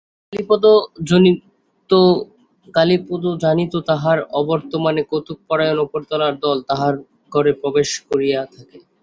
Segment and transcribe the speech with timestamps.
[2.73, 6.93] কালীপদ জানিত তাহার অবর্তমানে কৌতুকপরায়ণ উপরতলার দল তাহার
[7.31, 8.77] ঘরে প্রবেশ করিয়া থাকে।